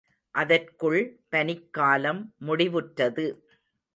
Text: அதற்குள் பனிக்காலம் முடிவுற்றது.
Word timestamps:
அதற்குள் 0.35 0.97
பனிக்காலம் 1.29 2.21
முடிவுற்றது. 2.47 3.25